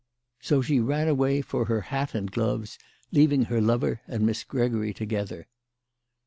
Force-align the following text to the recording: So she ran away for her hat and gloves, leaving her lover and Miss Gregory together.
So 0.39 0.63
she 0.63 0.79
ran 0.79 1.07
away 1.07 1.41
for 1.41 1.65
her 1.65 1.81
hat 1.81 2.15
and 2.15 2.31
gloves, 2.31 2.79
leaving 3.11 3.43
her 3.43 3.61
lover 3.61 4.01
and 4.07 4.25
Miss 4.25 4.43
Gregory 4.43 4.95
together. 4.95 5.45